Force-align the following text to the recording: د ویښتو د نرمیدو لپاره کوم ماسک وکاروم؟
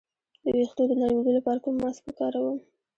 د 0.43 0.45
ویښتو 0.55 0.83
د 0.89 0.91
نرمیدو 0.99 1.31
لپاره 1.37 1.59
کوم 1.63 1.75
ماسک 1.81 2.03
وکاروم؟ 2.05 2.57